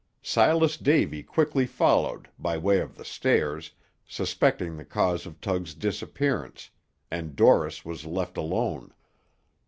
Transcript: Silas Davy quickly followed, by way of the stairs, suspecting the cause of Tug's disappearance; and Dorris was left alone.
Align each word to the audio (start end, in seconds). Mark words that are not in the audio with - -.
Silas 0.23 0.77
Davy 0.77 1.21
quickly 1.21 1.67
followed, 1.67 2.27
by 2.39 2.57
way 2.57 2.79
of 2.79 2.97
the 2.97 3.05
stairs, 3.05 3.69
suspecting 4.07 4.75
the 4.75 4.83
cause 4.83 5.27
of 5.27 5.39
Tug's 5.39 5.75
disappearance; 5.75 6.71
and 7.11 7.35
Dorris 7.35 7.85
was 7.85 8.03
left 8.03 8.35
alone. 8.35 8.95